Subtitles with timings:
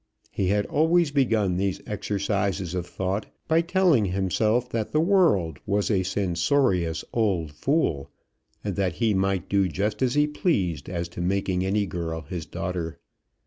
[0.31, 5.91] He had always begun these exercises of thought, by telling himself that the world was
[5.91, 8.09] a censorious old fool,
[8.63, 12.47] and that he might do just as he pleased as to making any girl his
[12.47, 12.97] daughter.